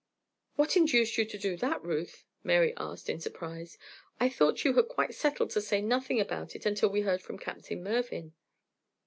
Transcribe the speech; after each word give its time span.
"What 0.55 0.75
induced 0.75 1.19
you 1.19 1.25
to 1.25 1.37
do 1.37 1.55
that, 1.57 1.83
Ruth?" 1.83 2.25
Mary 2.43 2.73
asked, 2.75 3.07
in 3.07 3.19
surprise. 3.19 3.77
"I 4.19 4.29
thought 4.29 4.65
you 4.65 4.73
had 4.73 4.87
quite 4.87 5.13
settled 5.13 5.51
to 5.51 5.61
say 5.61 5.79
nothing 5.79 6.19
about 6.19 6.55
it 6.55 6.65
until 6.65 6.89
we 6.89 7.01
heard 7.01 7.21
from 7.21 7.37
Captain 7.37 7.83
Mervyn." 7.83 8.33